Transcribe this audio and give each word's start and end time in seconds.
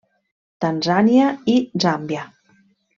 Tanzània 0.65 1.29
i 1.57 1.61
Zàmbia. 1.87 2.29